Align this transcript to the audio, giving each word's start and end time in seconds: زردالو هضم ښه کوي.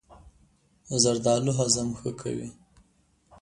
زردالو 1.03 1.51
هضم 1.59 1.89
ښه 1.99 2.11
کوي. 2.21 2.47